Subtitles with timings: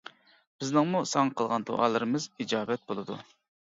[0.63, 3.25] بىزنىڭمۇ ساڭا قىلغان دۇئالىرىمىز ئىجابەت بولىدۇ.